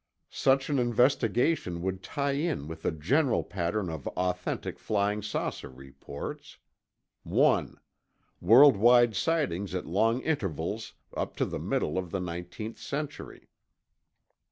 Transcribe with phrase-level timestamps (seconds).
[0.33, 6.57] Such an investigation would tie in with the general pattern of authentic flying saucer reports:
[7.21, 7.77] 1.
[8.41, 13.47] World wide sightings at long intervals up to the middle of the nineteenth century.